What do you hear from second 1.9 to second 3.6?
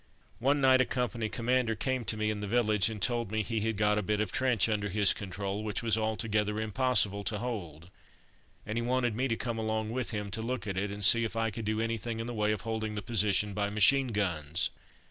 to me in the village and told me he